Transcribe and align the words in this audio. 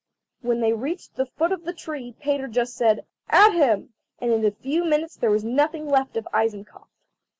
When 0.41 0.61
they 0.61 0.73
reached 0.73 1.13
the 1.13 1.27
foot 1.27 1.51
of 1.51 1.63
the 1.63 1.75
tree 1.75 2.15
Peter 2.19 2.47
just 2.47 2.75
said: 2.75 3.05
"At 3.29 3.53
him!" 3.53 3.93
And 4.17 4.31
in 4.31 4.43
a 4.43 4.49
few 4.49 4.83
minutes 4.83 5.15
there 5.15 5.29
was 5.29 5.43
nothing 5.43 5.87
left 5.87 6.17
of 6.17 6.27
Eisenkopf. 6.33 6.87